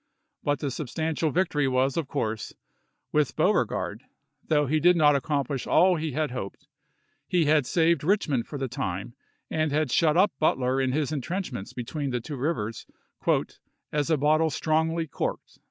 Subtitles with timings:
[0.43, 2.53] But the substantial \dctory was, of course,
[3.11, 4.01] with Beauregard,
[4.43, 6.67] though he did not accomplish all he had hoped.
[7.27, 9.13] He had saved Richmond for the time
[9.51, 12.87] and had shut up Butler in his intrenchments between the two rivers"
[13.91, 15.59] as in a bottle strongly corked."